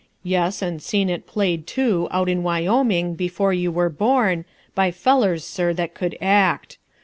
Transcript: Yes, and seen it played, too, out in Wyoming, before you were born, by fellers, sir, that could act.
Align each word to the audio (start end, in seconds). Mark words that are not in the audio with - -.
Yes, 0.23 0.63
and 0.63 0.81
seen 0.81 1.11
it 1.11 1.27
played, 1.27 1.67
too, 1.67 2.07
out 2.09 2.27
in 2.27 2.41
Wyoming, 2.41 3.13
before 3.13 3.53
you 3.53 3.71
were 3.71 3.91
born, 3.91 4.45
by 4.73 4.89
fellers, 4.89 5.43
sir, 5.43 5.73
that 5.73 5.93
could 5.93 6.17
act. 6.19 6.79